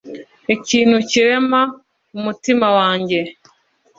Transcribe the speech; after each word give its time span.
ikintu 0.55 0.97
kirema 1.09 1.61
umutima 2.17 2.67
wanjye 2.77 3.19